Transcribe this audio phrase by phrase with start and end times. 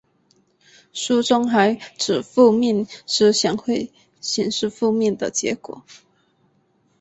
[0.93, 5.83] 书中还指负面思想会显示负面的结果。